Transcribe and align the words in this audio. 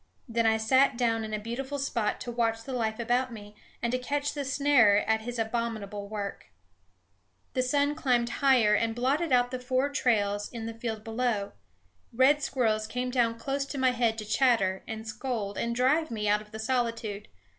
Then 0.27 0.47
I 0.47 0.57
sat 0.57 0.97
down 0.97 1.23
in 1.23 1.31
a 1.31 1.37
beautiful 1.37 1.77
spot 1.77 2.19
to 2.21 2.31
watch 2.31 2.63
the 2.63 2.73
life 2.73 2.97
about 2.97 3.31
me, 3.31 3.55
and 3.83 3.91
to 3.91 3.99
catch 3.99 4.33
the 4.33 4.43
snarer 4.43 5.01
at 5.05 5.21
his 5.21 5.37
abominable 5.37 6.07
work. 6.09 6.47
The 7.53 7.61
sun 7.61 7.93
climbed 7.93 8.29
higher 8.41 8.73
and 8.73 8.95
blotted 8.95 9.31
out 9.31 9.51
the 9.51 9.59
four 9.59 9.89
trails 9.89 10.49
in 10.49 10.65
the 10.65 10.73
field 10.73 11.03
below. 11.03 11.51
Red 12.11 12.41
squirrels 12.41 12.87
came 12.87 13.11
down 13.11 13.37
close 13.37 13.67
to 13.67 13.77
my 13.77 13.91
head 13.91 14.17
to 14.17 14.25
chatter 14.25 14.83
and 14.87 15.07
scold 15.07 15.55
and 15.55 15.75
drive 15.75 16.09
me 16.09 16.27
out 16.27 16.41
of 16.41 16.49
the 16.49 16.57
solitude. 16.57 17.27